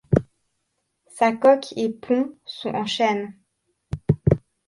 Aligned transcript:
Sa 1.15 1.31
coque 1.33 1.73
et 1.77 1.89
pont 1.89 2.35
sont 2.47 2.73
en 2.73 2.87
chêne. 2.87 3.35